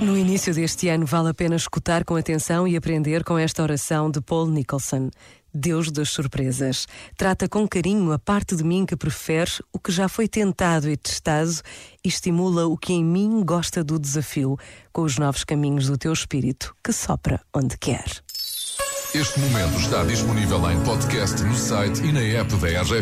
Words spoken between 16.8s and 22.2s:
que sopra onde quer. Este momento está disponível em podcast no site e na